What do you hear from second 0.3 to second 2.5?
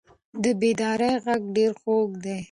د بیدارۍ غږ ډېر خوږ دی.